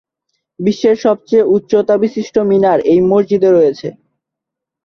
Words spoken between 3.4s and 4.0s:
রয়েছে।